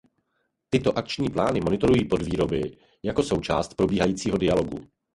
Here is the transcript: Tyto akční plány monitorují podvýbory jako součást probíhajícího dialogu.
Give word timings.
Tyto 0.69 0.97
akční 0.97 1.29
plány 1.29 1.61
monitorují 1.61 2.05
podvýbory 2.07 2.77
jako 3.03 3.23
součást 3.23 3.73
probíhajícího 3.73 4.37
dialogu. 4.37 4.87